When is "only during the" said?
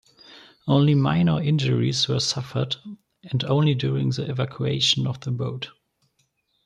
3.43-4.27